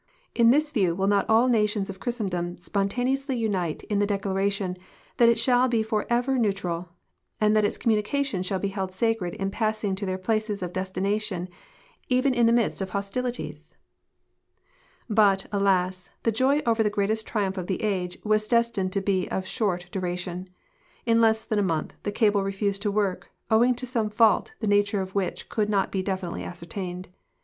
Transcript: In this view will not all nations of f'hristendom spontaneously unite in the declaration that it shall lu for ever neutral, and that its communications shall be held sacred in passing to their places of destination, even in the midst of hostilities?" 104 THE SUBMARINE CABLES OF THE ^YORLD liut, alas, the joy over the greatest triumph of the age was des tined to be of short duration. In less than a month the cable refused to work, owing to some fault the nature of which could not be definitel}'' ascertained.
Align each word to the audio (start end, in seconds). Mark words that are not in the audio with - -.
In 0.33 0.49
this 0.49 0.71
view 0.71 0.95
will 0.95 1.05
not 1.05 1.29
all 1.29 1.47
nations 1.47 1.87
of 1.87 1.99
f'hristendom 1.99 2.59
spontaneously 2.59 3.37
unite 3.37 3.83
in 3.83 3.99
the 3.99 4.07
declaration 4.07 4.75
that 5.17 5.29
it 5.29 5.37
shall 5.37 5.69
lu 5.69 5.83
for 5.83 6.07
ever 6.09 6.39
neutral, 6.39 6.89
and 7.39 7.55
that 7.55 7.63
its 7.63 7.77
communications 7.77 8.47
shall 8.47 8.57
be 8.57 8.69
held 8.69 8.95
sacred 8.95 9.35
in 9.35 9.51
passing 9.51 9.93
to 9.93 10.05
their 10.07 10.17
places 10.17 10.63
of 10.63 10.73
destination, 10.73 11.49
even 12.09 12.33
in 12.33 12.47
the 12.47 12.51
midst 12.51 12.81
of 12.81 12.89
hostilities?" 12.89 13.75
104 15.05 15.37
THE 15.37 15.39
SUBMARINE 15.39 15.45
CABLES 15.45 15.45
OF 15.45 15.53
THE 15.53 15.61
^YORLD 15.61 15.65
liut, 15.67 15.69
alas, 15.69 16.09
the 16.23 16.31
joy 16.31 16.71
over 16.71 16.81
the 16.81 16.89
greatest 16.89 17.27
triumph 17.27 17.57
of 17.59 17.67
the 17.67 17.83
age 17.83 18.17
was 18.23 18.47
des 18.47 18.71
tined 18.71 18.91
to 18.93 19.01
be 19.01 19.27
of 19.29 19.45
short 19.45 19.85
duration. 19.91 20.49
In 21.05 21.21
less 21.21 21.43
than 21.45 21.59
a 21.59 21.61
month 21.61 21.93
the 22.01 22.11
cable 22.11 22.41
refused 22.41 22.81
to 22.81 22.91
work, 22.91 23.29
owing 23.51 23.75
to 23.75 23.85
some 23.85 24.09
fault 24.09 24.53
the 24.61 24.67
nature 24.67 25.01
of 25.01 25.13
which 25.13 25.47
could 25.47 25.69
not 25.69 25.91
be 25.91 26.01
definitel}'' 26.03 26.43
ascertained. 26.43 27.09